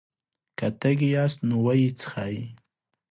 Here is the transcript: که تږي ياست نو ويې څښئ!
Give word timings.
که 0.57 0.67
تږي 0.79 1.09
ياست 1.15 1.39
نو 1.49 1.57
ويې 1.65 1.89
څښئ! 1.99 2.35